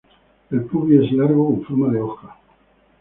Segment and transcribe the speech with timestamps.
[0.49, 2.35] El pubis es largo con forma de hoja.